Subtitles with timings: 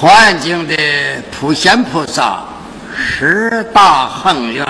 [0.00, 0.74] 环境的
[1.30, 2.42] 普贤菩萨
[2.96, 4.66] 十大恒愿，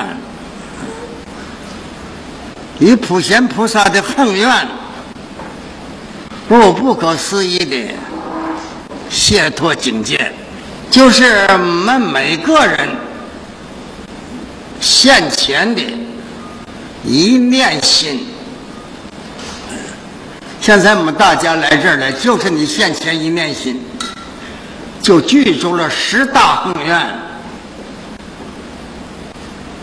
[2.80, 4.66] 与普贤菩萨的恒愿，
[6.48, 7.76] 不不可思议的
[9.08, 10.32] 解脱境界，
[10.90, 12.88] 就是我们每个人
[14.80, 15.80] 现前的
[17.04, 18.26] 一念心。
[20.60, 23.80] 现在我们大家来这儿来，就是你现前一念心。
[25.02, 27.06] 就具足了十大宏愿，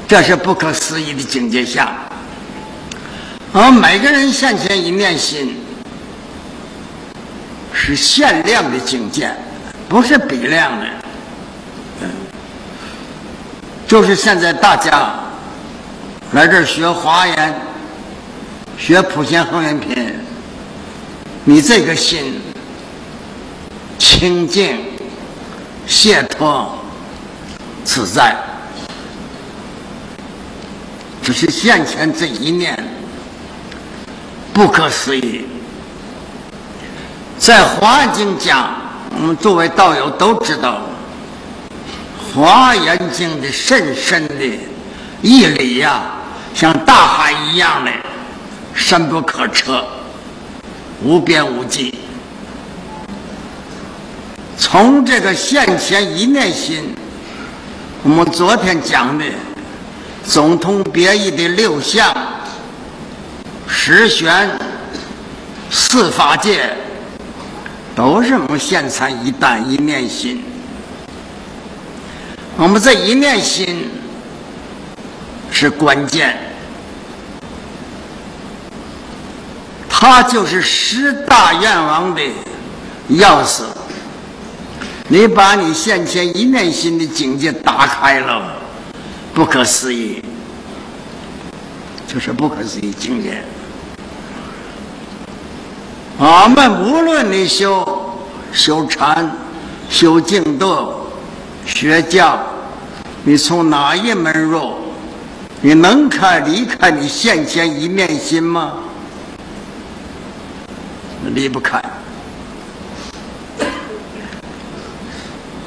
[0.08, 1.96] 这是不可思议的境界下。
[3.52, 5.58] 而每个人现前一念心，
[7.74, 9.32] 是限量的境界，
[9.90, 10.86] 不是比量的。
[13.88, 15.16] 就是现在大家
[16.34, 17.56] 来这儿学华严，
[18.78, 20.14] 学普贤恒愿品，
[21.44, 22.40] 你这个心
[23.98, 24.78] 清净。
[25.88, 26.78] 解脱
[27.84, 28.36] 自在，
[31.24, 32.78] 只是现前这一念
[34.54, 35.46] 不可思议。
[37.40, 38.70] 在《华经》讲，
[39.16, 40.82] 我们作为道友都知道，
[42.36, 44.46] 《华严经》的深深的
[45.22, 46.02] 义理呀，
[46.54, 47.92] 像大海一样的
[48.74, 49.86] 深不可测，
[51.02, 51.98] 无边无际。
[54.58, 56.96] 从这个现前一念心，
[58.04, 59.24] 我们昨天讲的
[60.26, 62.12] 总统别义的六相、
[63.68, 64.50] 十玄、
[65.70, 66.76] 四法界，
[67.96, 70.44] 都是我们现前一旦一念心。
[72.58, 73.88] 我们这一念心
[75.52, 76.36] 是关键，
[79.88, 82.22] 它就是十大愿望的
[83.12, 83.62] 钥匙。
[85.10, 88.58] 你把你现前一念心的境界打开了，
[89.34, 90.22] 不可思议，
[92.06, 93.42] 就是不可思议境界。
[96.18, 98.18] 我们无论你修
[98.52, 99.32] 修禅、
[99.90, 100.68] 修净土、
[101.66, 102.38] 学教，
[103.24, 104.74] 你从哪一门入，
[105.62, 108.74] 你能开离开你现前一念心吗？
[111.34, 111.82] 离不开。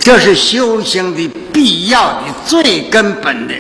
[0.00, 3.55] 这是修行的必要的、最根本的，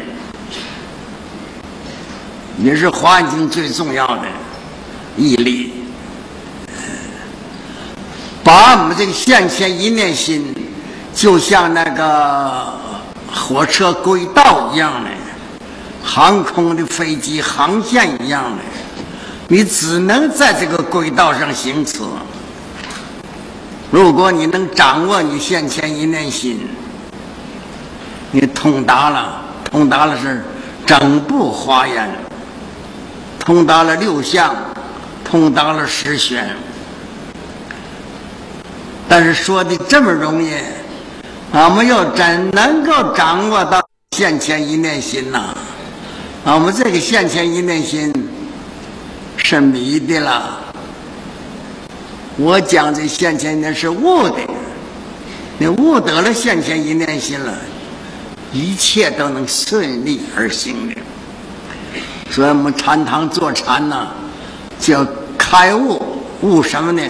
[2.58, 4.22] 也是环境最重要的
[5.18, 5.74] 毅力。
[8.42, 10.52] 把我们这个现前一念心，
[11.14, 12.72] 就像那个
[13.30, 15.10] 火车轨道一样的，
[16.02, 18.62] 航空的飞机航线一样的，
[19.46, 21.98] 你只能在这个轨道上行驶。
[23.90, 26.60] 如果你能掌握你现前一念心，
[28.30, 30.44] 你通达了，通达了是
[30.86, 32.08] 整部华严，
[33.40, 34.54] 通达了六相，
[35.24, 36.48] 通达了十玄。
[39.08, 40.52] 但是说的这么容易，
[41.52, 43.84] 俺们又怎能够掌握到
[44.16, 45.52] 现前一念心呢？
[46.44, 48.12] 俺们这个现前一念心
[49.36, 50.59] 是迷的了。
[52.36, 54.36] 我讲这现前一念是悟的，
[55.58, 57.52] 你悟得了现前一念心了，
[58.52, 60.94] 一切都能顺利而行的。
[62.30, 64.08] 所以我们禅堂坐禅呢，
[64.78, 66.00] 叫开悟，
[66.40, 67.02] 悟什么呢？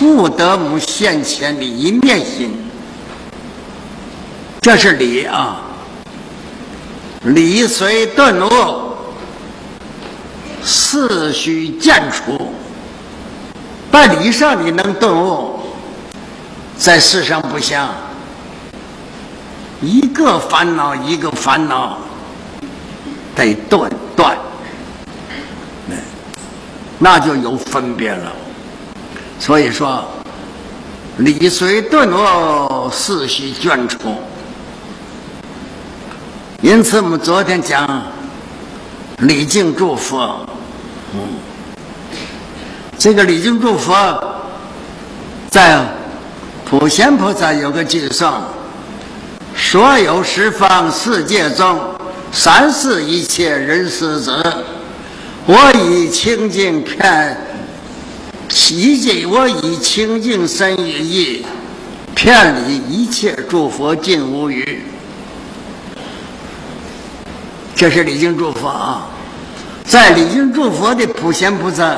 [0.00, 2.50] 悟得我们现前的一念心，
[4.60, 5.62] 这是理啊。
[7.22, 8.92] 理随顿悟，
[10.62, 12.52] 思须见出。
[13.98, 15.58] 在理上你能顿悟，
[16.76, 17.76] 在世上不行。
[19.80, 21.98] 一个烦恼一个烦恼
[23.34, 24.38] 得断断，
[27.00, 28.32] 那就有分别了。
[29.40, 30.04] 所以说，
[31.16, 34.14] 理随顿悟，思须卷出。
[36.60, 38.00] 因此，我们昨天讲
[39.18, 40.20] 礼敬祝福，
[41.14, 41.47] 嗯。
[42.98, 43.94] 这个礼敬祝福，
[45.50, 45.80] 在
[46.64, 48.28] 普贤菩萨有个偈颂：
[49.56, 51.78] 所有十方世界中，
[52.32, 54.44] 三世一切人世子，
[55.46, 57.36] 我以清净片，
[58.48, 61.46] 洗净我以清净身语意，
[62.16, 64.82] 片礼一切诸佛尽无余。
[67.76, 69.06] 这是礼敬祝福啊，
[69.86, 71.96] 在礼敬祝福的普贤菩萨。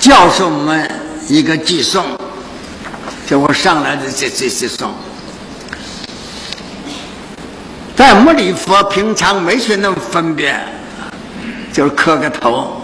[0.00, 0.90] 教授我们
[1.28, 2.04] 一个寄送，
[3.26, 4.92] 就我上来的这这这送，
[7.96, 10.60] 咱没礼佛，平常没去能分辨，
[11.72, 12.80] 就是磕个头。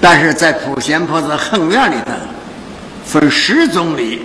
[0.00, 2.12] 但是在普贤菩萨横院里头，
[3.04, 4.22] 分十种礼，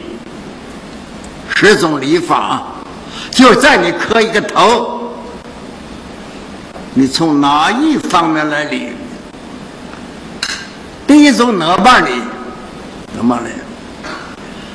[1.55, 2.63] 十种礼法，
[3.31, 5.13] 就在你磕一个头，
[6.93, 8.91] 你从哪一方面来礼？
[11.09, 12.21] 第一种哪办礼？
[13.15, 13.49] 怎么呢？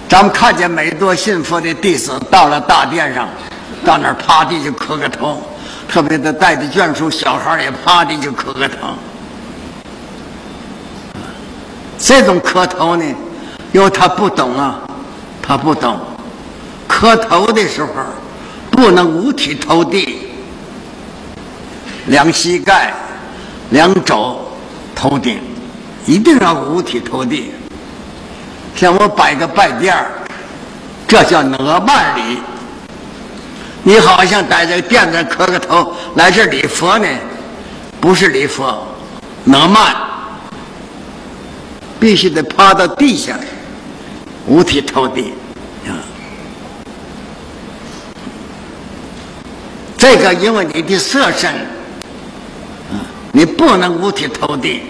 [0.09, 3.29] 咱们看见每多信佛的弟子到了大殿上，
[3.85, 5.41] 到那儿趴地就磕个头，
[5.89, 8.75] 特别的带着眷属小孩也趴地就磕个头。
[12.01, 13.05] 这种磕头呢，
[13.71, 14.81] 因为他不懂啊，
[15.41, 16.01] 他不懂。
[16.89, 17.93] 磕头的时候
[18.73, 20.31] 不能五体投地，
[22.07, 22.93] 两膝盖、
[23.71, 24.41] 两肘
[24.97, 25.39] 头顶，
[26.07, 27.53] 一定要五体投地。
[28.77, 30.11] 像我摆个拜垫儿，
[31.07, 32.39] 这叫哪曼礼。
[33.83, 37.07] 你好像在这个垫子磕个头，来这礼佛呢，
[38.01, 38.83] 不是礼佛，
[39.45, 39.95] 哪曼
[42.01, 43.39] 必须得趴到地下，
[44.47, 45.35] 五体投地
[45.87, 45.93] 啊。
[49.99, 51.53] 这个因为你的色身，
[52.91, 54.83] 啊，你不能五体投地，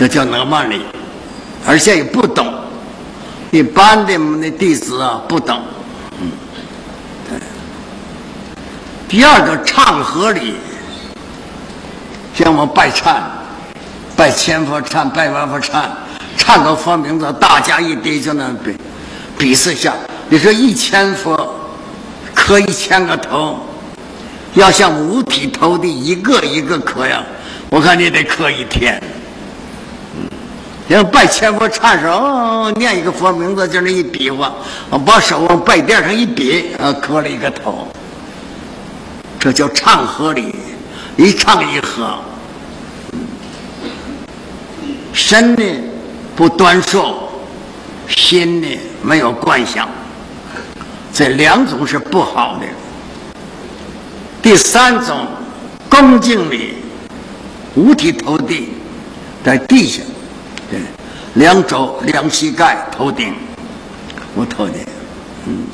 [0.00, 0.80] 这叫哪曼礼。
[1.66, 2.50] 而且也不懂，
[3.50, 5.60] 一般的那弟子啊不懂。
[6.18, 7.38] 嗯，
[9.06, 10.54] 第二个唱和礼，
[12.34, 13.16] 像我们拜忏、
[14.16, 15.84] 拜千佛忏、拜万佛忏，
[16.38, 18.74] 唱个佛名字，大家一堆就那比
[19.36, 19.92] 比试下。
[20.30, 21.54] 你说一千佛
[22.34, 23.60] 磕一千个头，
[24.54, 27.22] 要像五体投地一个一个磕呀，
[27.68, 28.98] 我看你得磕一天。
[30.90, 34.52] 要拜千佛忏时，哦，念一个佛名字，就那一比划，
[35.06, 37.86] 把手往拜垫上一比，啊，磕了一个头，
[39.38, 40.52] 这叫唱和礼，
[41.16, 42.18] 一唱一和。
[45.12, 45.62] 身呢
[46.34, 47.04] 不端肃，
[48.08, 48.66] 心呢
[49.00, 49.88] 没有观想，
[51.12, 52.66] 这两种是不好的。
[54.42, 55.24] 第三种
[55.88, 56.74] 恭敬礼，
[57.76, 58.70] 五体投地，
[59.44, 60.02] 在地下。
[61.34, 63.32] 两肘、两膝盖、头顶，
[64.34, 64.84] 我头顶，
[65.46, 65.64] 嗯，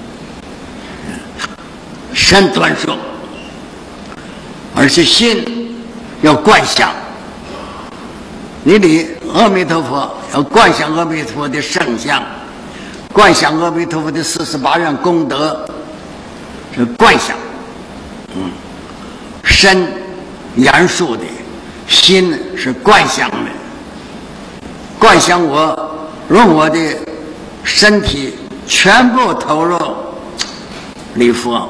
[2.12, 2.97] 身端正，
[4.75, 5.75] 而且心
[6.23, 6.93] 要观想。
[8.62, 12.23] 你的阿弥陀佛要观想阿弥陀佛的圣像，
[13.12, 15.67] 观想阿弥陀佛的四十八愿功德，
[16.75, 17.37] 是观想。
[18.35, 18.50] 嗯，
[19.44, 19.87] 身
[20.56, 21.23] 严肃的，
[21.88, 23.31] 心是观想。
[24.98, 26.78] 观想我用我的
[27.62, 28.34] 身体
[28.66, 29.78] 全部投入
[31.14, 31.69] 礼佛，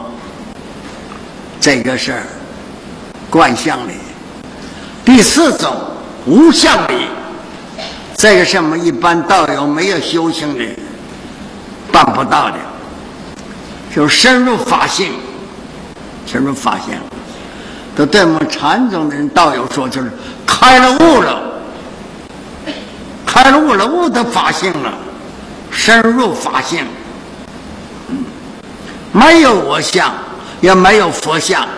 [1.61, 2.23] 这个是
[3.29, 3.93] 观想礼。
[5.05, 5.75] 第四种
[6.25, 7.07] 无相礼，
[8.17, 10.65] 这个是我们一般道友没有修行的
[11.93, 12.57] 办不到的，
[13.95, 15.13] 就深入法性，
[16.27, 16.95] 深入法性。
[17.95, 20.11] 都对我们禅宗的人道友说，就是
[20.47, 21.43] 开了悟了。
[23.37, 24.95] 开悟了，悟的法性了，
[25.71, 26.87] 深入法性，
[29.13, 30.11] 没有我相，
[30.63, 31.69] 也没有佛相，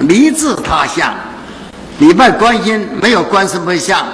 [0.00, 1.14] 离自他相。
[1.98, 4.06] 礼拜观音没有观世音像，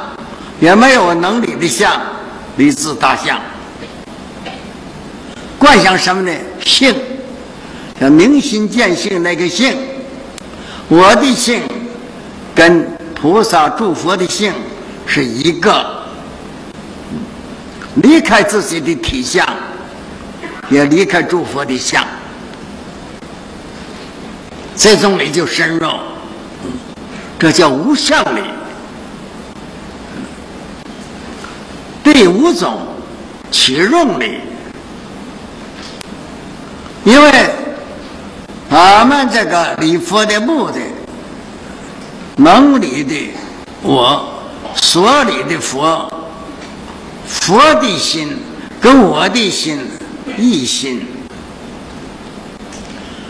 [0.60, 2.00] 也没有能力的相，
[2.56, 3.36] 离自他相。
[5.58, 6.32] 观想什么呢？
[6.64, 6.94] 性，
[8.00, 9.76] 叫明心见性那个性，
[10.86, 11.60] 我的性
[12.54, 14.52] 跟菩萨诸佛的性。
[15.10, 15.97] 是一个
[18.02, 19.46] 离开自己的体相，
[20.70, 22.04] 也离开诸佛的相，
[24.76, 25.88] 这种礼就深入，
[27.38, 28.42] 这叫无相礼。
[32.04, 32.78] 第五种
[33.50, 34.40] 起用礼，
[37.04, 37.50] 因为
[38.70, 40.80] 俺们这个礼佛的目的，
[42.36, 43.32] 能礼的
[43.82, 44.34] 我。
[44.80, 46.08] 所里的佛，
[47.28, 48.36] 佛的心
[48.80, 49.78] 跟我的心
[50.36, 51.06] 一心。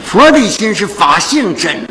[0.04, 1.86] 佛的心是法性身，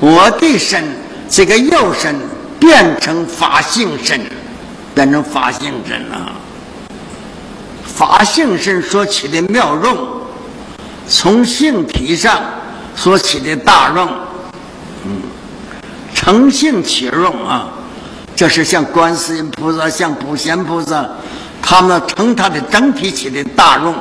[0.00, 0.82] 我的身
[1.28, 2.16] 这个肉身
[2.58, 4.20] 变成法性身，
[4.94, 6.32] 变成法性身了。
[7.84, 9.96] 法性身所起的妙用，
[11.08, 12.42] 从性体上
[12.96, 14.08] 所起的大用，
[15.04, 15.20] 嗯，
[16.14, 17.68] 成性起用啊。
[18.34, 21.08] 这是像观世音菩萨、像普贤菩萨，
[21.68, 23.92] 他们称他的整体起的大用，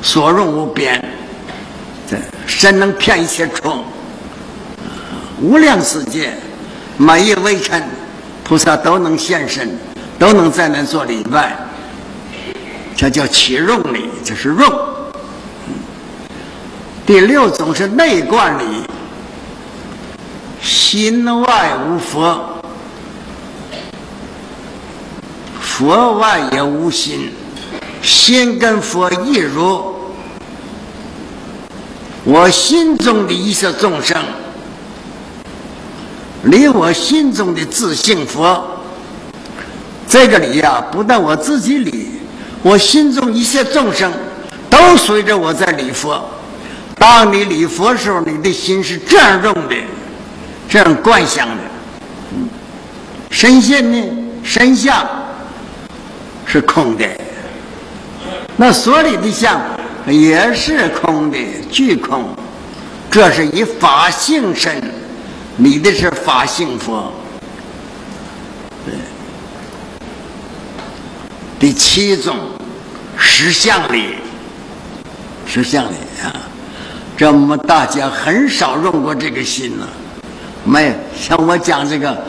[0.00, 0.98] 所用无边。
[2.08, 2.16] 这
[2.46, 3.84] 神能骗一切虫，
[5.42, 6.32] 无量世界
[6.96, 7.84] 每一微尘，
[8.42, 9.78] 菩萨都能现身，
[10.18, 11.54] 都能在那做礼拜。
[12.96, 14.72] 这叫起用礼，这是用。
[17.04, 18.64] 第六种是内观礼，
[20.62, 22.53] 心外无佛，
[25.76, 27.32] 佛外也无心，
[28.00, 29.92] 心跟佛一如。
[32.22, 34.16] 我心中的一切众生，
[36.44, 38.64] 离我心中的自性佛，
[40.06, 42.20] 这个理呀，不但我自己理，
[42.62, 44.12] 我心中一切众生
[44.70, 46.24] 都随着我在礼佛。
[46.94, 49.74] 当你礼佛时候，你的心是这样用的，
[50.68, 51.62] 这样观想的。
[53.28, 53.98] 神仙呢，
[54.44, 55.04] 神像
[56.46, 57.06] 是空的，
[58.56, 59.60] 那所里的像。
[60.06, 61.38] 也是空的，
[61.70, 62.28] 具空。
[63.10, 64.82] 这是以法性身，
[65.56, 67.10] 你的是法性佛。
[71.58, 72.36] 第七种，
[73.16, 74.16] 实相理，
[75.46, 76.36] 实相理啊，
[77.16, 79.88] 这我们大家很少用过这个心呢。
[80.64, 82.22] 没像我讲这个，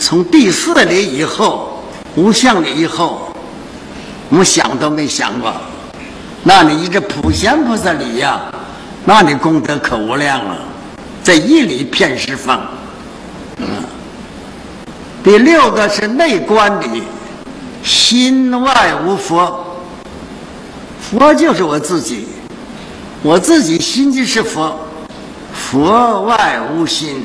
[0.00, 1.71] 从第四理以后，
[2.14, 3.32] 无相理以后，
[4.28, 5.52] 我想都没想过。
[6.42, 8.40] 那你一个普贤菩萨里呀，
[9.04, 10.56] 那你功德可无量了，
[11.24, 12.60] 这一里骗十方。
[13.58, 13.66] 嗯，
[15.22, 17.04] 第六个是内观里，
[17.82, 19.64] 心外无佛，
[21.00, 22.26] 佛就是我自己，
[23.22, 24.78] 我自己心就是佛，
[25.54, 27.24] 佛外无心，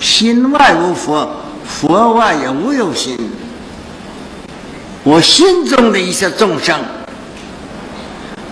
[0.00, 1.30] 心外无佛，
[1.64, 3.16] 佛外也无有心，
[5.08, 6.78] 我心中的一些众生。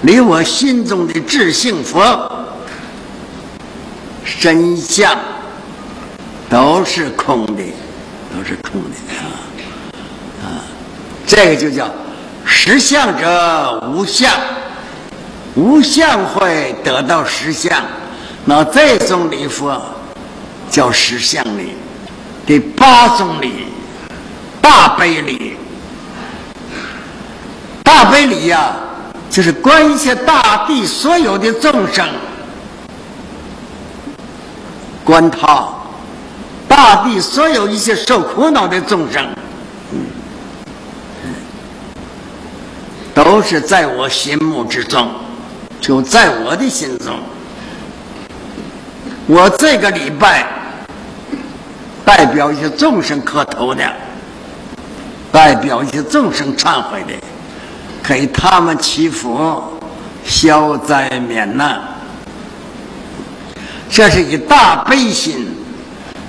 [0.05, 2.47] 离我心中的智性佛
[4.25, 5.15] 身相
[6.49, 7.63] 都是空的，
[8.33, 9.37] 都是空的啊
[10.45, 10.65] 啊！
[11.27, 11.91] 这个就叫
[12.47, 14.33] 实相者无相，
[15.57, 17.71] 无相会得到实相。
[18.47, 19.79] 那这种礼佛
[20.71, 21.75] 叫实相礼。
[22.47, 23.67] 第八种礼，
[24.63, 25.56] 大悲礼，
[27.87, 28.75] 大悲礼呀。
[29.29, 32.09] 就是观一切大地所有的众生，
[35.05, 35.69] 观他
[36.67, 39.27] 大地所有一些受苦恼的众生，
[43.13, 45.11] 都是在我心目之中，
[45.81, 47.19] 就在我的心中。
[49.27, 50.47] 我这个礼拜
[52.07, 53.85] 代表一些众生磕头的，
[55.33, 57.13] 代表一些众生忏悔的。
[58.07, 59.61] 给他们祈福，
[60.25, 61.83] 消灾免难。
[63.91, 65.49] 这是一大悲心，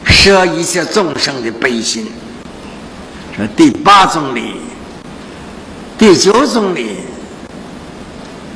[0.04, 2.12] 舍一切众生的悲心。
[3.38, 4.56] 这第八种礼，
[6.00, 6.98] 第九种礼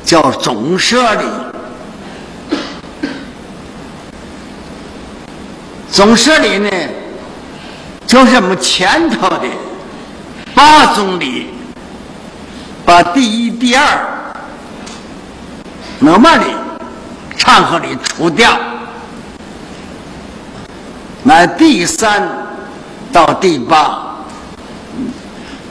[0.04, 1.22] 叫总舍礼。
[5.92, 6.70] 总舍礼呢，
[8.04, 9.46] 就是我们前头的
[10.56, 11.46] 八种礼。
[12.92, 13.86] 把第一、第二
[15.98, 16.44] 那么的
[17.38, 18.54] 唱和里除掉，
[21.22, 22.28] 那第三
[23.10, 24.14] 到第八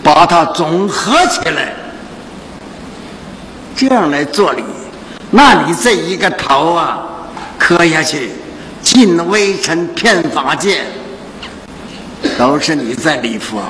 [0.01, 1.73] 把它总合起来，
[3.75, 4.63] 这样来做礼，
[5.29, 7.03] 那你这一个头啊
[7.59, 8.31] 磕下去，
[8.81, 10.85] 进微尘骗法界，
[12.39, 13.61] 都是你在礼佛。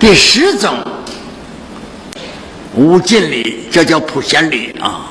[0.00, 0.82] 第十种
[2.74, 5.10] 无尽礼，这叫普贤礼啊！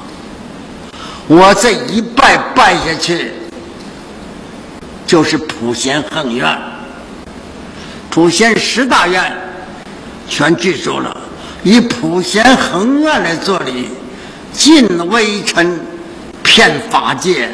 [1.27, 3.31] 我这一拜拜下去，
[5.05, 6.57] 就是普贤恒愿，
[8.09, 9.37] 普贤十大愿
[10.27, 11.15] 全记住了，
[11.61, 13.89] 以普贤恒愿来做礼，
[14.51, 15.79] 尽微尘，
[16.41, 17.47] 遍法界，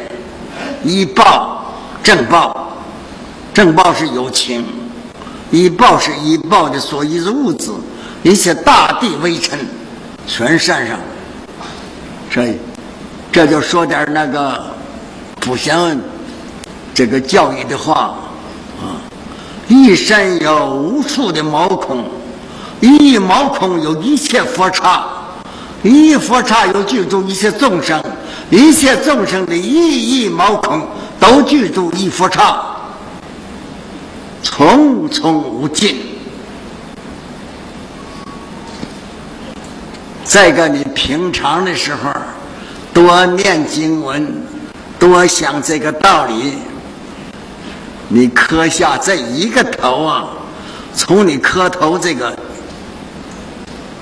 [0.82, 2.78] 以报正报，
[3.52, 4.64] 正报是有情。
[5.50, 7.70] 以报是以报的所依之物质，
[8.22, 9.58] 一切大地微尘，
[10.26, 10.98] 全山上。
[12.30, 12.58] 所以，
[13.32, 14.62] 这就说点那个
[15.40, 15.98] 不祥
[16.92, 18.14] 这个教育的话
[18.80, 19.00] 啊。
[19.68, 22.04] 一山有无数的毛孔，
[22.80, 25.04] 一毛孔有一切佛刹，
[25.82, 28.02] 一佛刹有具足一切众生，
[28.50, 30.86] 一切众生的一亿毛孔
[31.18, 32.75] 都具足一佛刹。
[34.56, 35.94] 重重无尽，
[40.24, 42.10] 再个，你平常的时候
[42.94, 44.26] 多念经文，
[44.98, 46.54] 多想这个道理。
[48.08, 50.24] 你磕下这一个头啊，
[50.94, 52.34] 从你磕头这个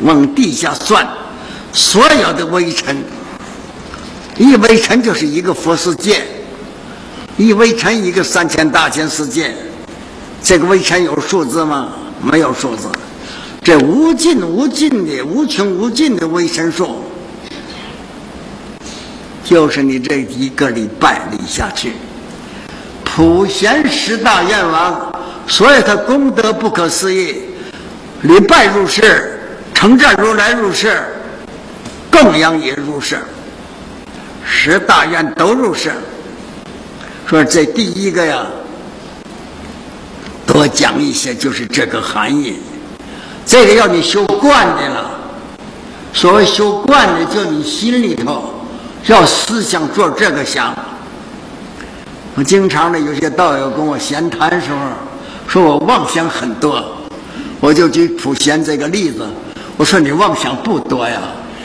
[0.02, 1.04] 往地下算，
[1.72, 3.02] 所有的微尘，
[4.36, 6.22] 一微尘就是一个佛世界，
[7.36, 9.52] 一微尘一个三千大千世界。
[10.44, 11.88] 这个微尘有数字吗？
[12.22, 12.86] 没有数字。
[13.62, 17.02] 这无尽无尽的、无穷无尽的微尘数，
[19.42, 21.94] 就是你这一个礼拜立下去。
[23.04, 25.10] 普贤十大愿王，
[25.46, 27.36] 所以他功德不可思议。
[28.20, 29.40] 礼拜入世，
[29.72, 31.04] 称赞如来入世，
[32.10, 33.18] 供养也入世，
[34.44, 35.90] 十大愿都入世。
[37.26, 38.46] 说这第一个呀。
[40.46, 42.56] 多讲一些，就是这个含义。
[43.46, 45.10] 这个要你修惯的了。
[46.12, 48.54] 所谓修惯的，就你心里头
[49.06, 50.74] 要思想做这个想。
[52.36, 54.78] 我经常的有些道友跟我闲谈时候，
[55.48, 56.82] 说我妄想很多，
[57.60, 59.26] 我就举普贤这个例子。
[59.76, 61.20] 我说你妄想不多呀，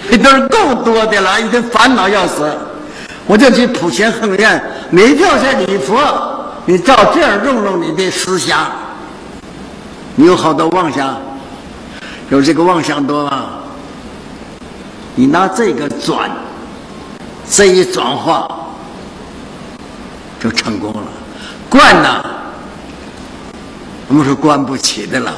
[0.09, 2.51] 你都是够多的了，一天烦恼要死。
[3.27, 6.38] 我就举普贤恒愿，你就是礼佛。
[6.69, 8.69] 你照这样用用你的思想，
[10.15, 11.19] 你有好多妄想，
[12.29, 13.49] 有这个妄想多吗？
[15.15, 16.29] 你拿这个转，
[17.49, 18.47] 这一转化
[20.39, 21.01] 就成功了。
[21.71, 22.23] 惯呢，
[24.07, 25.33] 我们是惯不起的了。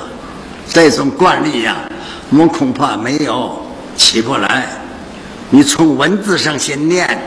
[0.67, 1.77] 这种惯例呀，
[2.29, 3.57] 我们恐怕没有
[3.95, 4.67] 起不来。
[5.50, 7.17] 你从文字上先念，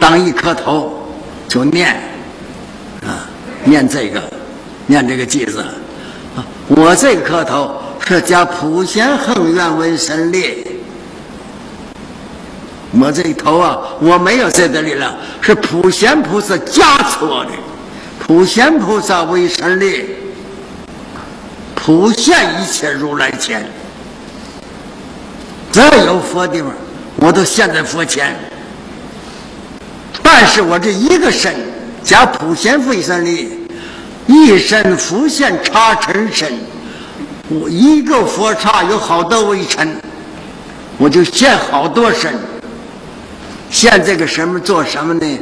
[0.00, 1.06] 当一磕头
[1.46, 2.15] 就念。
[3.06, 3.26] 啊
[3.64, 4.22] 念这个，
[4.86, 5.64] 念这个偈子。
[6.68, 10.66] 我这个磕头是加普贤恒愿为神力。
[12.98, 17.52] 我这头啊，我没有在这里了，是普贤菩萨加持我的。
[18.18, 20.06] 普贤菩萨为神力，
[21.74, 23.68] 普现一切如来前。
[25.70, 26.72] 只要有佛地方，
[27.16, 28.34] 我都现在佛前。
[30.22, 31.54] 但是我这一个身。
[32.06, 33.48] 加普贤为神力，
[34.28, 36.56] 一身浮现茶尘身。
[37.48, 40.00] 我一个佛刹有好多微尘，
[40.98, 42.32] 我就现好多身。
[43.70, 45.38] 现这个什么做什么呢？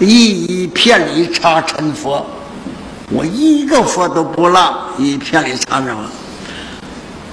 [0.00, 2.26] 一一片里茶尘佛，
[3.12, 6.02] 我一个佛都不落，一片里茶尘佛。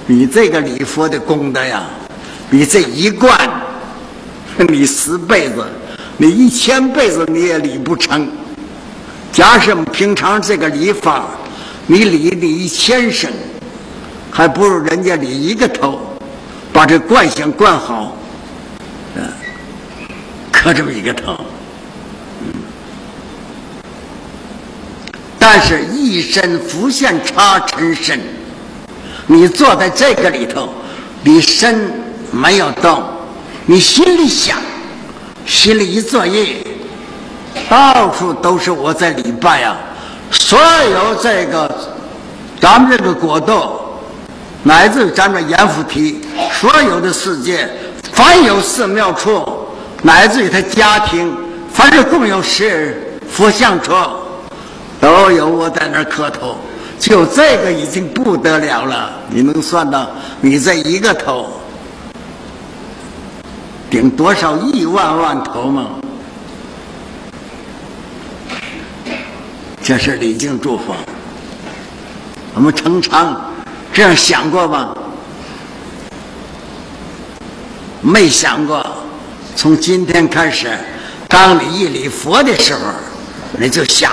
[0.06, 1.82] 你这个礼佛的功德呀，
[2.48, 3.36] 比这一贯，
[4.68, 5.66] 你十辈子，
[6.16, 8.28] 你一千辈子你也理不成。
[9.32, 11.26] 加上平常这个礼法，
[11.86, 13.30] 你理你一千声，
[14.30, 16.00] 还不如人家理一个头，
[16.72, 18.16] 把这惯性惯好，
[19.14, 19.22] 嗯，
[20.50, 21.38] 磕这么一个头，
[25.38, 28.18] 但是一身浮现差尘身，
[29.26, 30.72] 你坐在这个里头，
[31.22, 31.92] 你身
[32.30, 33.04] 没有动，
[33.66, 34.58] 你心里想，
[35.44, 36.56] 心里一作业。
[37.68, 39.76] 到处都是我在礼拜啊！
[40.30, 41.70] 所有这个
[42.60, 43.78] 咱们这个国度，
[44.62, 46.20] 乃至咱们阎浮提，
[46.52, 47.68] 所有的世界，
[48.12, 49.44] 凡有寺庙处，
[50.02, 51.36] 乃至于他家庭，
[51.72, 53.92] 凡是供有是佛像处，
[55.00, 56.56] 都有我在那儿磕头。
[56.98, 60.08] 就这个已经不得了了，你能算到
[60.40, 61.52] 你这一个头
[63.90, 65.86] 顶多少亿万万头吗？
[69.86, 70.92] 这是礼敬祝福，
[72.54, 73.52] 我们常常
[73.92, 74.92] 这样想过吗？
[78.00, 78.84] 没想过。
[79.54, 80.76] 从今天开始，
[81.28, 82.80] 当你一礼佛的时候，
[83.60, 84.12] 你就想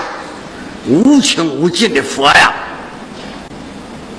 [0.88, 2.54] 无穷无尽的佛呀，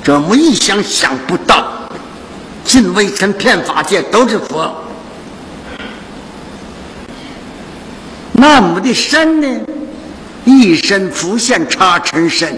[0.02, 1.68] 这么一想想不到，
[2.64, 4.74] 尽微尘遍法界都是佛，
[8.32, 9.66] 那么的深呢？
[10.44, 12.56] 一身浮现茶尘身，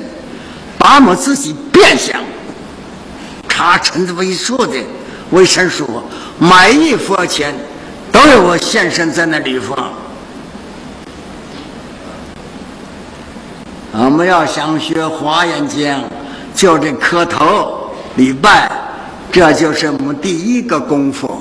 [0.78, 2.20] 把我自己变相
[3.48, 4.76] 茶尘为数的
[5.30, 5.86] 为神说，
[6.38, 7.54] 每一佛前
[8.12, 9.92] 都有我现身在那里方。
[13.92, 15.96] 我们要想学华严经，
[16.54, 18.70] 就这磕头礼拜，
[19.32, 21.40] 这就是我们第一个功夫。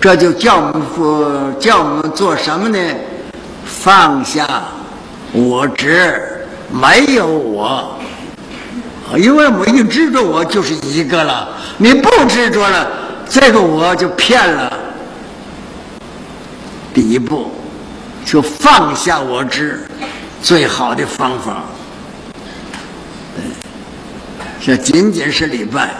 [0.00, 2.78] 这就叫我们做叫我们做什么呢？
[3.64, 4.46] 放下
[5.32, 7.98] 我执，没有我，
[9.16, 11.48] 因为我一执着我就是一个了。
[11.76, 12.90] 你不执着了，
[13.28, 14.72] 这个我就骗了。
[16.94, 17.50] 第一步，
[18.24, 19.86] 就放下我执，
[20.42, 21.64] 最好的方法。
[24.64, 25.90] 这仅仅是礼拜，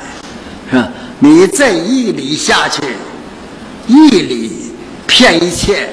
[0.70, 0.88] 是吧？
[1.18, 2.82] 你这一礼下去，
[3.86, 4.72] 一礼
[5.06, 5.88] 骗一切，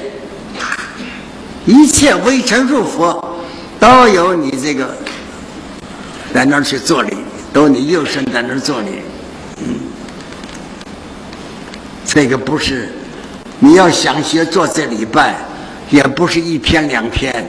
[1.70, 3.38] 一切微尘入佛，
[3.80, 4.90] 都有你这个
[6.34, 7.16] 在那儿去做礼，
[7.54, 9.04] 都你右身在那儿做礼。
[9.58, 9.76] 嗯，
[12.04, 12.92] 这个不是
[13.60, 15.36] 你要想学做这礼拜，
[15.92, 17.48] 也不是一天两天，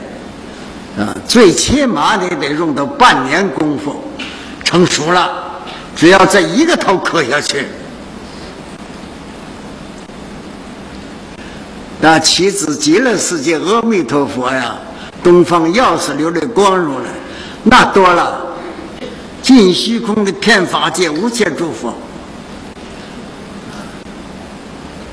[0.99, 4.03] 啊，最起码你得用到半年功夫。
[4.63, 5.59] 成熟了，
[5.95, 7.65] 只要这一个头磕下去，
[12.03, 14.75] 那妻子极乐世界阿弥陀佛呀，
[15.23, 17.07] 东方药师流的光荣了，
[17.61, 18.41] 那多了，
[19.43, 21.93] 尽虚空的天法界无界诸佛。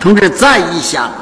[0.00, 1.12] 同志再一想，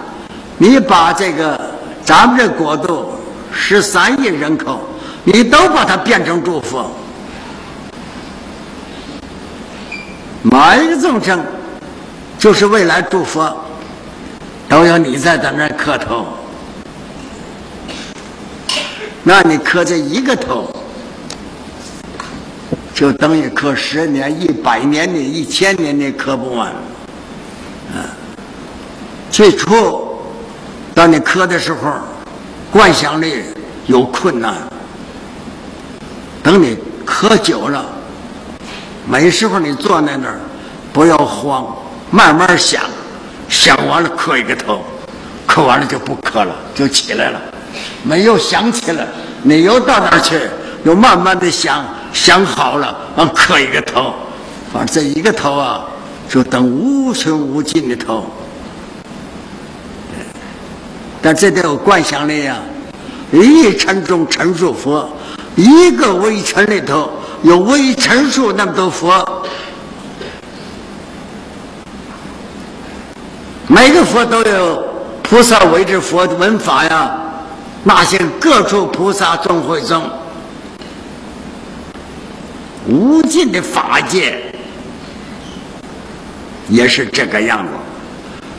[0.56, 1.60] 你把这个
[2.04, 3.10] 咱们这国度
[3.52, 4.88] 十三亿人口，
[5.24, 6.88] 你都把它变成诸佛。
[10.42, 11.44] 每一个众生，
[12.38, 13.65] 就是未来诸佛，
[14.68, 16.26] 都有你在在那磕头。
[19.22, 20.70] 那你磕这一个头，
[22.94, 26.68] 就等于磕十年、一百年的、一千年的磕不完。
[26.68, 28.06] 啊，
[29.30, 30.18] 最初
[30.94, 31.94] 当你磕的时候，
[32.70, 33.42] 观想力
[33.86, 34.54] 有困难。
[36.42, 37.84] 等你磕久了。
[39.08, 40.38] 没时候你坐在那儿，
[40.92, 41.66] 不要慌，
[42.10, 42.82] 慢慢想，
[43.48, 44.84] 想完了磕一个头，
[45.46, 47.40] 磕完了就不磕了，就起来了。
[48.02, 49.06] 没有想起来，
[49.42, 50.40] 你又到那儿去，
[50.84, 54.14] 又慢慢的想，想好了，完磕一个头，
[54.72, 55.84] 反正这一个头啊，
[56.28, 58.26] 就等无穷无尽的头。
[61.22, 62.56] 但这得有观想力呀，
[63.32, 65.08] 一尘中成数佛，
[65.56, 67.10] 一个微尘里头。
[67.42, 69.35] 有微尘数那么多佛，
[73.76, 74.82] 每个佛都有
[75.22, 77.14] 菩萨为之佛的文法呀。
[77.84, 80.02] 那些各处菩萨众会中，
[82.88, 84.42] 无尽的法界
[86.70, 87.72] 也是这个样子。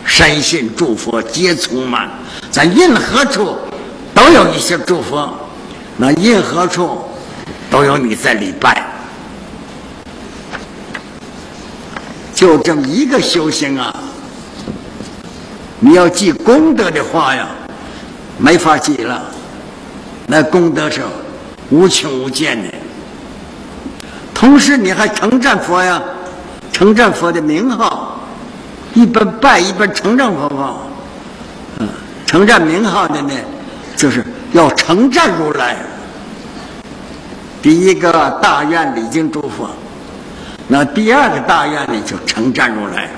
[0.06, 2.12] 深信诸佛皆充满，
[2.52, 3.58] 在任何处
[4.14, 5.34] 都有一些诸佛，
[5.98, 7.02] 那任何处。
[7.70, 8.82] 都有你在礼拜，
[12.34, 13.94] 就这么一个修行啊！
[15.80, 17.48] 你要记功德的话呀，
[18.38, 19.22] 没法记了。
[20.26, 21.02] 那功德是
[21.70, 22.74] 无穷无尽的。
[24.34, 26.02] 同时，你还称赞佛呀，
[26.72, 28.20] 称赞佛的名号，
[28.94, 30.88] 一边拜一边称赞佛号。
[31.80, 31.88] 嗯，
[32.26, 33.32] 称赞名号的呢，
[33.96, 35.78] 就是要称赞如来。
[37.62, 39.70] 第一个大愿礼敬诸佛，
[40.68, 43.10] 那第二个大愿呢就称赞如来。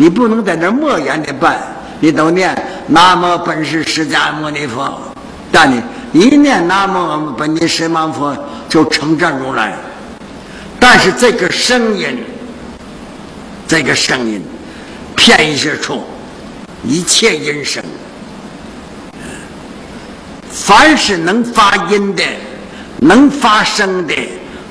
[0.00, 1.58] 你不能在那默言的拜，
[1.98, 2.56] 你都念
[2.86, 4.96] 南无本师释迦牟尼佛，
[5.50, 5.82] 但你
[6.12, 8.34] 一念南无本师释迦佛
[8.68, 9.74] 就成正如来。
[10.78, 12.16] 但是这个声音，
[13.66, 14.40] 这个声音，
[15.16, 16.04] 偏一些处，
[16.84, 17.82] 一切音声。
[20.52, 22.22] 凡是能发音的、
[23.00, 24.14] 能发声的，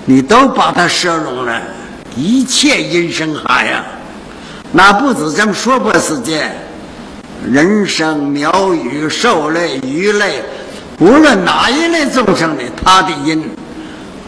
[0.06, 1.62] 你都把它摄入了。
[2.16, 3.84] 一切音声海呀，
[4.72, 6.52] 那不止咱们说破世界，
[7.50, 10.44] 人声、鸟语、兽类、鱼类，
[11.00, 13.50] 无论哪一类众生的，他的音，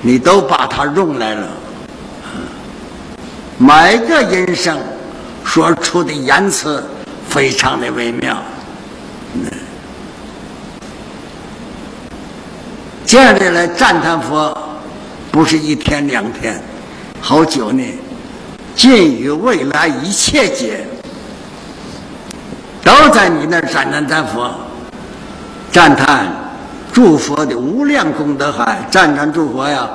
[0.01, 1.47] 你都把它用来了。
[3.57, 4.79] 每个音声
[5.43, 6.81] 说出的言辞，
[7.27, 8.37] 非常的微妙。
[13.05, 14.57] 这样的来赞叹佛，
[15.31, 16.63] 不是一天两天，
[17.19, 17.83] 好久呢。
[18.79, 20.87] 尽于未来一切劫，
[22.81, 24.55] 都在你那儿赞叹赞佛，
[25.69, 26.25] 赞叹
[26.93, 29.89] 诸佛的无量功德海，赞叹诸佛呀，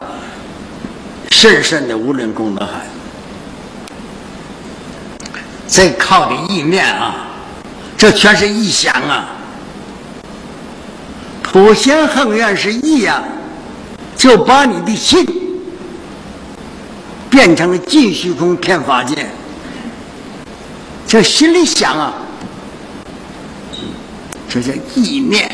[1.31, 2.73] 甚深的无量功德海。
[5.67, 7.29] 这靠的意念啊，
[7.97, 9.29] 这全是意想啊。
[11.43, 13.23] 普贤恒愿是意呀，
[14.15, 15.25] 就把你的心
[17.35, 19.27] 变成了尽虚空遍法界。
[21.05, 22.15] 这心里想啊，
[24.49, 25.51] 这叫意念。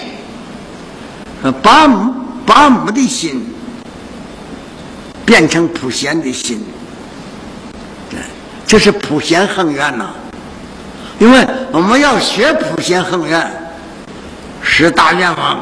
[1.62, 1.88] 把
[2.45, 3.43] 把我们的心
[5.25, 6.62] 变成普贤的心，
[8.66, 10.11] 这是普贤恒愿呐。
[11.19, 13.51] 因为我们要学普贤恒愿，
[14.62, 15.59] 十大愿望，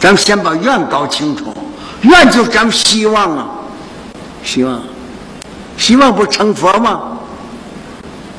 [0.00, 1.54] 咱们先把愿搞清楚。
[2.00, 3.48] 愿就咱们希望啊，
[4.44, 4.80] 希望，
[5.76, 7.18] 希望不成佛吗？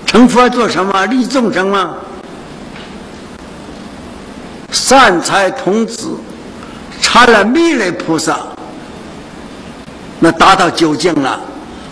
[0.06, 1.06] 成佛做什么？
[1.08, 1.96] 利众生吗？
[4.72, 6.16] 善财童子
[7.02, 8.38] 参了弥勒菩萨，
[10.20, 11.42] 那达到究竟了。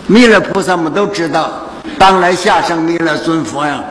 [0.06, 1.50] 弥勒菩萨们都知道，
[1.98, 3.82] 当来下生弥勒尊佛呀。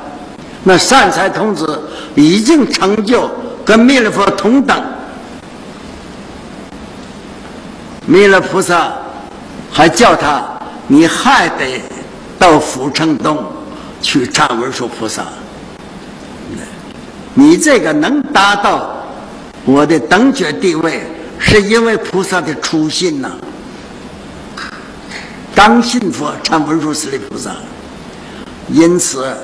[0.63, 1.81] 那善财童子
[2.15, 3.29] 已经成就
[3.65, 4.81] 跟弥勒佛同等。
[8.05, 8.93] 弥勒菩萨
[9.73, 10.43] 还叫他，
[10.87, 11.81] 你还得
[12.37, 13.43] 到阜成东
[14.01, 15.23] 去唱文殊菩萨。
[17.33, 18.95] 你这个能达到
[19.65, 21.01] 我的等觉地位，
[21.39, 23.31] 是因为菩萨的初心呐。
[25.55, 27.49] 刚信佛唱文殊师利菩萨，
[28.69, 29.35] 因此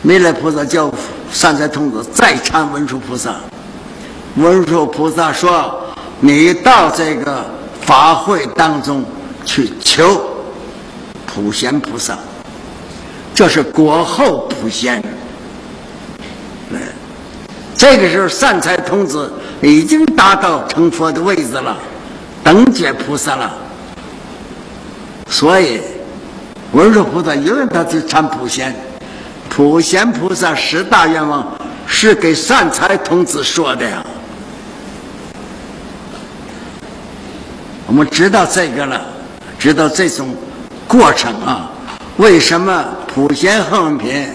[0.00, 0.90] 弥勒菩萨叫
[1.30, 3.34] 善财童子再唱文殊菩萨。
[4.36, 5.78] 文殊菩萨说
[6.18, 7.44] ：“你到这个。”
[7.80, 9.02] 法会当中
[9.44, 10.20] 去求
[11.26, 12.18] 普贤菩萨，
[13.34, 15.02] 这是果后普贤。
[17.74, 21.76] 这个时候善财童子已经达到成佛的位置了，
[22.44, 23.50] 等觉菩萨了。
[25.30, 25.80] 所以
[26.72, 28.76] 文殊菩萨因为他去参普贤，
[29.48, 34.04] 普贤菩萨十大愿望是给善财童子说的呀。
[37.86, 39.00] 我们知道这个了，
[39.60, 40.34] 知道这种
[40.88, 41.70] 过程啊。
[42.16, 44.26] 为什么普贤横品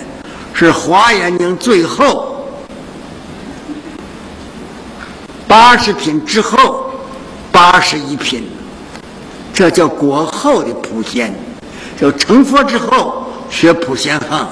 [0.54, 2.48] 是华严经最后
[5.48, 6.92] 八十品之后
[7.52, 8.48] 八十一品？
[9.52, 11.34] 这叫果后的普贤，
[12.00, 14.48] 就成佛之后学普贤行。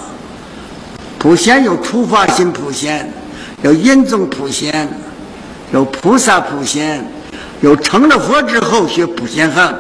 [1.20, 3.14] 普贤有初发心普贤，
[3.62, 4.90] 有因宗普贤，
[5.72, 7.06] 有菩萨普贤。
[7.62, 9.74] 有成了佛之后学普贤行，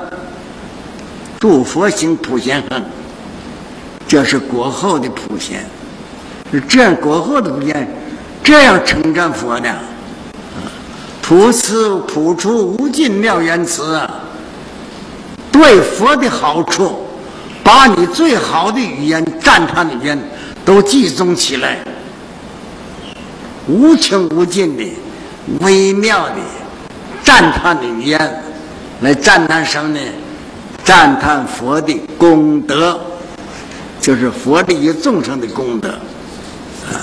[1.44, 2.82] 度佛行普贤行，
[4.08, 5.66] 这是国后的普贤，
[6.50, 7.86] 是这样国后的普贤，
[8.42, 9.70] 这样称赞佛的。
[11.22, 14.08] 普慈普出无尽妙言辞，
[15.52, 17.06] 对佛的好处，
[17.62, 20.18] 把你最好的语言赞叹的语言
[20.64, 21.80] 都集中起来，
[23.68, 24.90] 无穷无尽的
[25.60, 26.36] 微妙的。
[27.22, 28.44] 赞叹的语言，
[29.02, 30.00] 来赞叹什么呢？
[30.84, 33.00] 赞叹佛的功德，
[34.02, 35.90] 就是佛的一众生的功德。
[35.90, 37.00] 啊，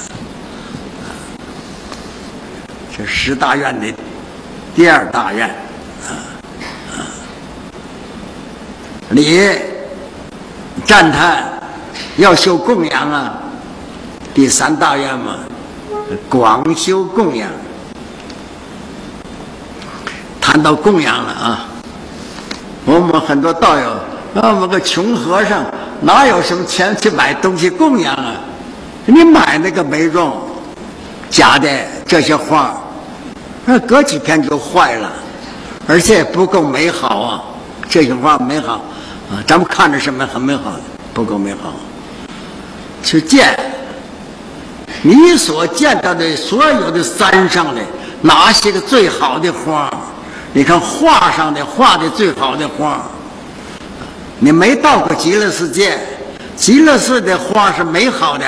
[2.96, 3.86] 这十大愿的
[4.74, 6.12] 第二大愿，啊
[6.92, 7.08] 啊，
[9.08, 9.50] 你
[10.84, 11.44] 赞叹
[12.16, 13.38] 要修供养啊，
[14.34, 15.38] 第三大愿嘛，
[16.28, 17.48] 广修供养。
[20.40, 21.68] 谈到供养了啊，
[22.92, 23.88] 我们很多道友，
[24.33, 25.64] 那么个穷和尚
[26.00, 28.35] 哪有什么钱去买东西供养啊？
[29.07, 30.33] 你买那个没用，
[31.31, 31.68] 假的
[32.05, 32.74] 这些花，
[33.64, 35.09] 那隔几天就坏了，
[35.87, 37.44] 而且不够美好啊。
[37.88, 38.83] 这些花美好
[39.31, 40.72] 啊，咱们看着什么很美好，
[41.14, 41.72] 不够美好。
[43.05, 43.57] 去见
[45.03, 47.81] 你所见到的所有的山上的
[48.20, 49.88] 哪些个最好的花？
[50.52, 53.00] 你看画上的画的最好的花，
[54.40, 55.96] 你没到过极乐世界，
[56.56, 58.44] 极乐世界的花是美好的，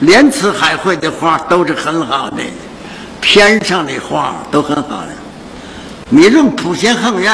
[0.00, 2.42] 莲池海会的花都是很好的，
[3.20, 5.10] 天上的花都很好的。
[6.08, 7.32] 你用普贤恒愿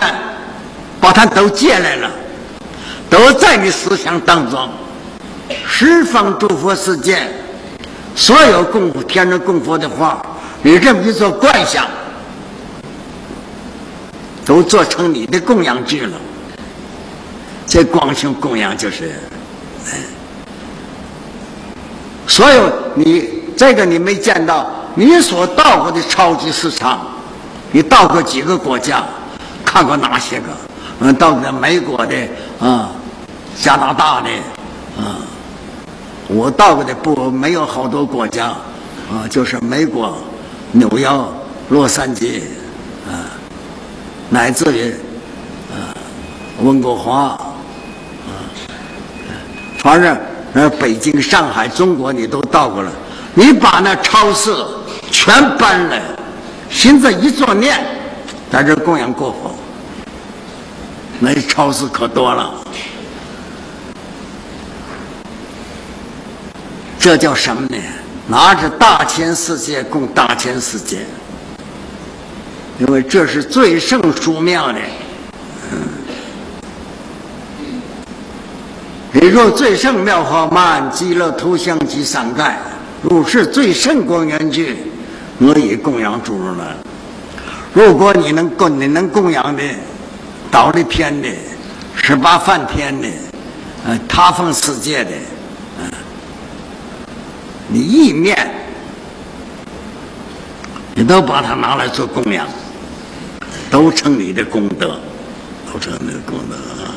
[1.01, 2.11] 把它都借来了，
[3.09, 4.69] 都在你思想当中，
[5.67, 7.27] 十方诸佛世界
[8.15, 10.21] 所有供天人供佛的花，
[10.61, 11.87] 你这么一做观想。
[14.45, 16.19] 都做成你的供养制了，
[17.67, 19.15] 这光行供养就是，
[22.27, 27.07] 所有你这个你没见到，你所到过的超级市场，
[27.73, 29.03] 你到过几个国家，
[29.65, 30.47] 看过哪些个？
[31.01, 32.15] 嗯，到过美国的
[32.61, 32.91] 啊，
[33.61, 34.29] 加拿大的
[35.03, 35.17] 啊，
[36.29, 38.49] 我到过的不没有好多国家
[39.11, 40.17] 啊，就是美国
[40.73, 41.09] 纽约、
[41.71, 42.43] 洛杉矶。
[44.35, 44.91] 乃至于，
[45.71, 45.95] 啊，
[46.61, 47.39] 温哥华，啊，
[49.79, 50.19] 反正
[50.55, 52.91] 呃，北京、上海、中国你都到过了。
[53.33, 54.53] 你把那超市
[55.09, 56.03] 全搬来，
[56.69, 57.79] 现在一做念，
[58.51, 59.55] 在这供养过佛，
[61.21, 62.53] 那超市可多了。
[66.99, 67.77] 这叫什么呢？
[68.27, 71.07] 拿着大千世界供大千世界，
[72.79, 74.79] 因为这是最胜殊妙的。
[75.73, 75.79] 嗯
[79.17, 82.59] 你若最胜妙法曼，极乐图像及三盖，
[83.01, 84.77] 如是最胜光缘具，
[85.39, 86.75] 我以供养诸如来。
[87.73, 89.63] 如果你能供，你能供养的，
[90.51, 91.29] 倒立天的，
[91.95, 93.09] 十八梵天的，
[93.87, 95.11] 呃，他方世界的，
[95.81, 95.91] 嗯，
[97.69, 98.37] 你意面，
[100.95, 102.47] 你都把它拿来做供养，
[103.75, 105.01] 都成你的功德，
[105.67, 106.95] 都成你的功德啊。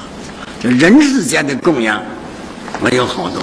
[0.62, 2.00] 这人世间的供养
[2.80, 3.42] 没有好多，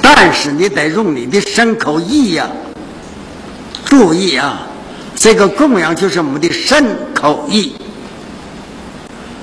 [0.00, 2.48] 但是你得用你的身口意呀，
[3.84, 4.62] 注意啊，
[5.14, 7.76] 这个供养就是我们的身口意。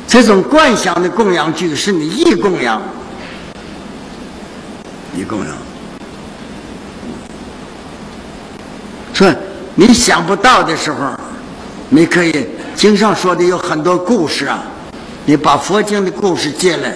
[0.07, 2.81] 这种观想的供养具是你意供养，
[5.15, 5.55] 意供养。
[9.13, 9.31] 说
[9.75, 11.11] 你想不到的时候，
[11.89, 12.47] 你可以
[12.79, 14.63] 经上说的有很多故事啊。
[15.25, 16.95] 你把佛经的故事借来，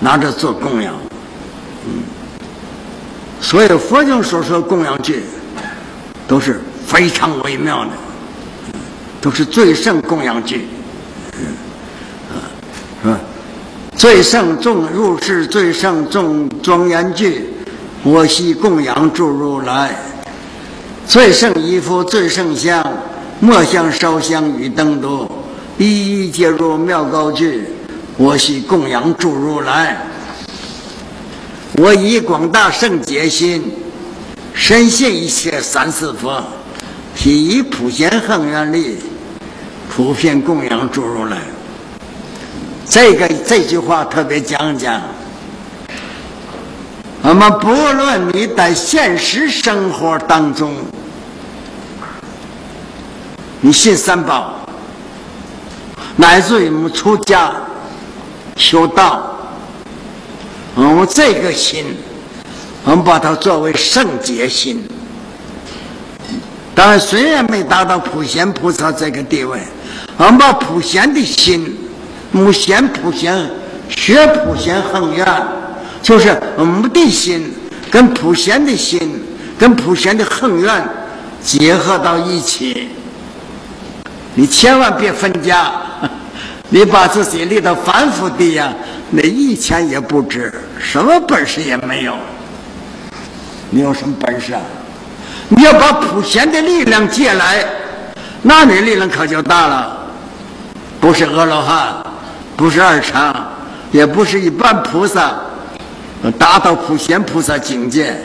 [0.00, 0.92] 拿着做供养，
[1.86, 2.02] 嗯，
[3.40, 5.22] 所有佛经所说供养具，
[6.28, 7.90] 都是非常微妙的，
[9.18, 10.68] 都是最胜供养具，
[11.38, 11.46] 嗯，
[12.30, 12.36] 啊，
[13.02, 13.18] 是吧？
[13.96, 17.48] 最胜众入世，最胜众庄严具，
[18.02, 19.96] 我悉供养诸如来。
[21.06, 22.86] 最胜衣服，最胜香，
[23.40, 25.30] 莫香烧香与灯烛。
[25.78, 27.64] 一一皆入妙高句，
[28.16, 29.96] 我悉供养诸如来。
[31.74, 33.72] 我以广大圣洁心，
[34.52, 36.42] 深信一切三世佛，
[37.14, 38.96] 体以普贤恒愿力，
[39.88, 41.38] 普遍供养诸如来。
[42.84, 45.00] 这个这句话特别讲讲，
[47.22, 50.72] 我们不论你在现实生活当中，
[53.60, 54.54] 你信三宝。
[56.16, 57.52] 乃至于我们出家
[58.56, 59.36] 修道，
[60.74, 61.84] 我们这个心，
[62.84, 64.84] 我们把它作为圣洁心。
[66.74, 69.60] 当然，虽然没达到普贤菩萨这个地位，
[70.16, 71.76] 我们把普贤的心，
[72.32, 73.48] 目贤普贤
[73.88, 75.26] 学普贤恒愿，
[76.02, 77.52] 就是我们的心
[77.90, 79.22] 跟普贤的心
[79.58, 80.88] 跟普贤的恒愿
[81.42, 82.88] 结合到一起。
[84.38, 85.72] 你千万别分家，
[86.70, 88.72] 你把自己立到凡夫地呀，
[89.10, 92.14] 那一钱也不值，什么本事也没有。
[93.68, 94.60] 你有什么本事啊？
[95.48, 97.66] 你要把普贤的力量借来，
[98.40, 100.06] 那你力量可就大了。
[101.00, 101.96] 不是阿罗汉，
[102.56, 103.34] 不是二禅，
[103.90, 105.34] 也不是一般菩萨，
[106.38, 108.16] 达到普贤菩萨境界。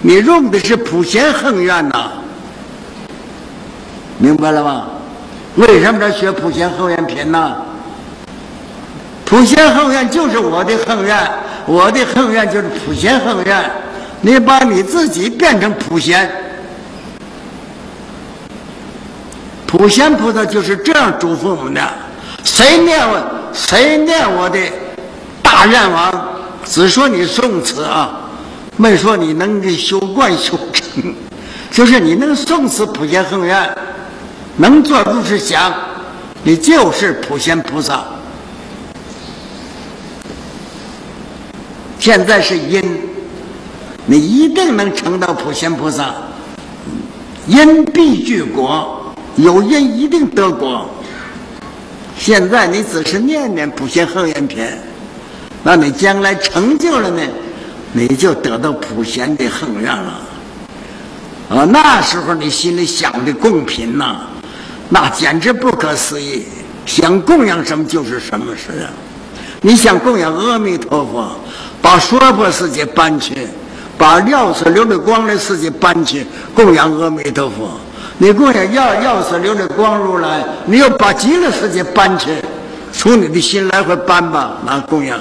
[0.00, 2.12] 你用的是普贤恒愿呐，
[4.16, 4.86] 明白了吗？
[5.56, 7.56] 为什么这学普贤恒愿品呢？
[9.24, 11.16] 普贤恒愿就是我的恒愿，
[11.66, 13.70] 我的恒愿就是普贤恒愿。
[14.20, 16.30] 你把你自己变成普贤，
[19.66, 21.80] 普贤菩萨就是这样嘱咐我们的：
[22.42, 24.58] 谁念我，谁念我的
[25.42, 26.28] 大愿王，
[26.64, 28.20] 只说你诵词啊，
[28.76, 31.14] 没说你能给修观修成，
[31.70, 33.76] 就是你能诵词普贤恒愿。
[34.56, 35.72] 能做如是想，
[36.42, 38.04] 你就是普贤菩萨。
[41.98, 42.82] 现在是因，
[44.06, 46.14] 你一定能成到普贤菩萨。
[47.46, 50.88] 因必具果，有因一定得果。
[52.16, 54.64] 现在你只是念念普贤恒愿品，
[55.62, 57.22] 那你将来成就了呢，
[57.92, 60.20] 你就得到普贤的恒愿了。
[61.50, 64.20] 啊，那时候你心里想的供品呐。
[64.88, 66.44] 那简直不可思议！
[66.86, 68.92] 想供养什么就是什么事啊！
[69.62, 71.30] 你想供养阿弥陀佛，
[71.80, 73.48] 把娑婆世界搬去，
[73.96, 77.70] 把耀色流的光的世界搬去，供养阿弥陀佛。
[78.18, 82.36] 你供养耀耀色流的光如来，你要把极乐世界搬去，
[82.92, 85.18] 从你的心来回搬吧，那供养。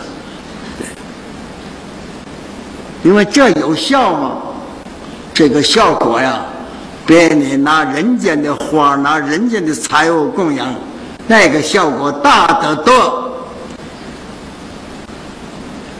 [3.03, 4.37] 因为这有效吗？
[5.33, 6.41] 这个效果呀。
[7.05, 10.73] 别你拿人间的花，拿人间的财物供养，
[11.27, 13.47] 那个效果大得多。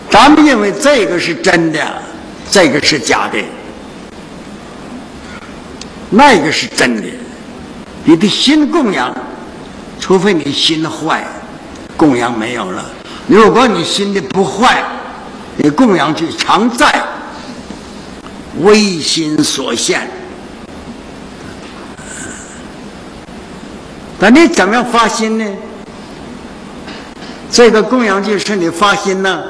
[0.10, 1.80] 咱们认为这个是真的，
[2.50, 3.38] 这个是假的，
[6.10, 7.04] 那个是真的。
[8.06, 9.14] 你的心供养，
[10.00, 11.26] 除非你心坏，
[11.98, 12.86] 供养没有了。
[13.28, 14.84] 如果你心的不坏，
[15.58, 17.04] 你供养就常在。
[18.62, 20.08] 微心所现。
[24.20, 25.46] 那你怎么样发心呢？
[27.52, 29.44] 这个供养就是你发心呢。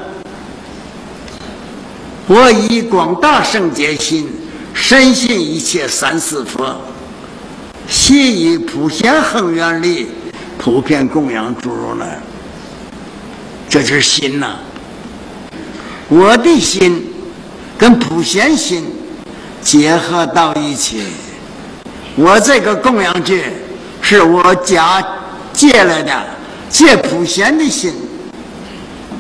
[2.28, 4.30] 我以广大圣洁心，
[4.74, 6.76] 深信一切三世佛，
[7.88, 10.08] 悉以普贤恒愿力，
[10.58, 12.20] 普遍供养诸如来。
[13.70, 14.58] 这就是心呐。
[16.10, 17.08] 我的心
[17.78, 18.86] 跟普贤心
[19.62, 21.04] 结合到一起，
[22.16, 23.44] 我这个供养具。
[24.04, 25.02] 是我家
[25.54, 26.12] 借来的，
[26.70, 27.94] 借普贤的心，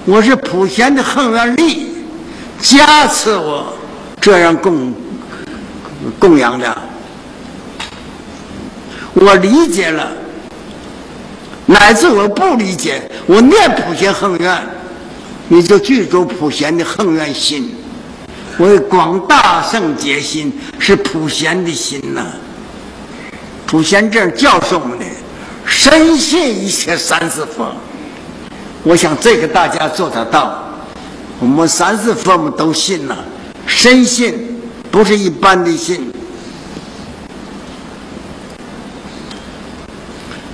[0.05, 1.87] 我是普贤的恒愿力
[2.59, 3.73] 加持我
[4.19, 4.93] 这样供
[6.19, 6.77] 供养的。
[9.13, 10.11] 我理解了，
[11.65, 14.61] 乃至我不理解，我念普贤恒愿，
[15.47, 17.73] 你就具足普贤的恒愿心。
[18.57, 22.25] 我广大圣洁心是普贤的心呐。
[23.73, 25.05] 普贤这教授们的，
[25.65, 27.73] 深信一切三世佛。
[28.83, 30.63] 我想这个大家做得到。
[31.39, 33.17] 我们三世佛们都信了，
[33.65, 34.61] 深信
[34.91, 36.13] 不是一般的信。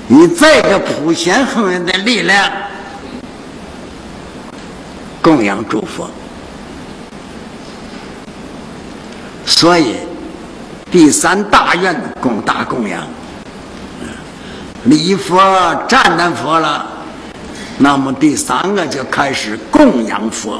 [0.07, 2.49] 以这个普贤恒愿的力量
[5.21, 6.09] 供养诸佛，
[9.45, 10.08] 所以。
[10.91, 13.03] 第三大愿供大供养，
[14.85, 15.39] 礼佛、
[15.87, 16.83] 赞叹佛了，
[17.77, 20.59] 那么第三个就开始供养佛。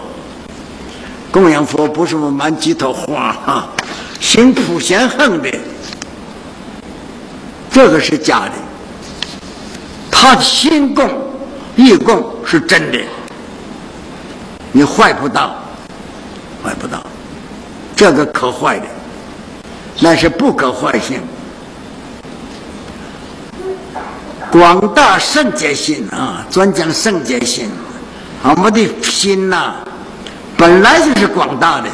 [1.32, 3.69] 供养佛不是我满几头花哈，
[4.19, 5.49] 行普贤恒的，
[7.71, 8.51] 这个是假的。
[10.11, 11.09] 他心供、
[11.75, 12.99] 意供是真的，
[14.71, 15.55] 你坏不到，
[16.63, 17.03] 坏不到，
[17.95, 18.86] 这个可坏的。
[20.01, 21.21] 那是不可坏性，
[24.49, 27.69] 广大圣洁心啊，专讲圣洁心。
[28.41, 29.73] 我们的心呐，
[30.55, 31.89] 本来就是广大的，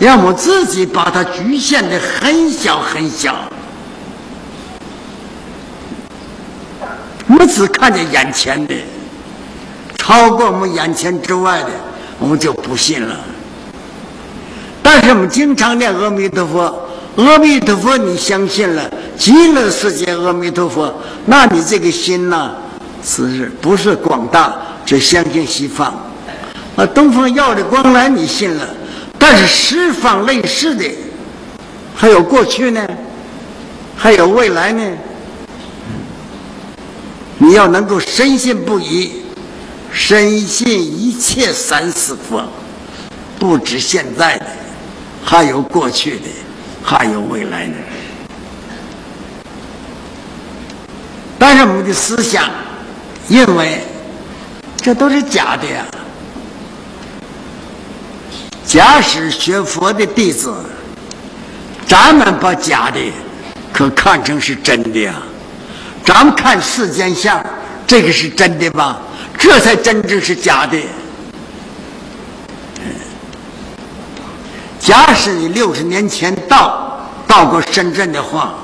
[0.00, 3.36] 要么自己把它局限的很小很小，
[7.28, 8.74] 我们只看见眼前的，
[9.96, 11.70] 超过我们眼前之外的，
[12.18, 13.16] 我们就不信了。
[14.82, 16.89] 但是我们经常念阿弥陀佛。
[17.26, 20.92] 阿弥陀佛，你相信了极乐世界阿弥陀佛，
[21.26, 22.54] 那你这个心呢，
[23.04, 24.56] 是不是广大？
[24.86, 25.92] 就相信西方。
[26.76, 28.66] 啊，东方耀的光来你信了，
[29.18, 30.84] 但是十方类似的，
[31.94, 32.86] 还有过去呢，
[33.96, 34.82] 还有未来呢。
[37.38, 39.12] 你要能够深信不疑，
[39.92, 42.42] 深信一切三世佛，
[43.38, 44.46] 不止现在的，
[45.22, 46.26] 还有过去的。
[46.82, 47.74] 还有未来呢，
[51.38, 52.50] 但是我们的思想
[53.28, 53.80] 认为
[54.76, 55.84] 这都是假的呀。
[58.66, 60.54] 假使学佛的弟子，
[61.86, 62.98] 咱们把假的
[63.72, 65.14] 可看成是真的呀。
[66.04, 67.44] 咱们看世间相，
[67.86, 69.00] 这个是真的吧？
[69.38, 70.78] 这才真正是假的。
[74.80, 78.54] 假使你六十年前到到过深圳的话，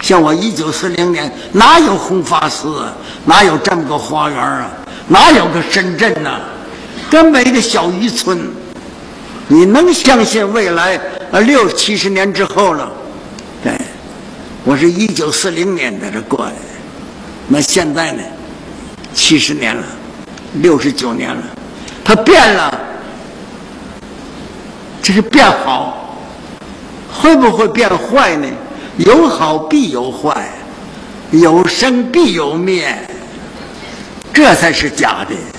[0.00, 2.92] 像我一九四零年哪有红法寺啊？
[3.24, 4.70] 哪有这么个花园啊？
[5.08, 6.30] 哪有个深圳呢？
[7.10, 8.38] 根本一个小渔村。
[9.48, 11.00] 你能相信未来
[11.30, 12.90] 呃六七十年之后了？
[13.62, 13.72] 对，
[14.64, 16.52] 我是一九四零年在这过的，
[17.48, 18.22] 那现在呢？
[19.12, 19.82] 七十年了，
[20.54, 21.42] 六十九年了，
[22.04, 22.85] 它变了。
[25.06, 26.16] 这是变好，
[27.08, 28.48] 会不会变坏呢？
[28.96, 30.48] 有好必有坏，
[31.30, 32.92] 有生必有灭，
[34.34, 35.55] 这才是假的。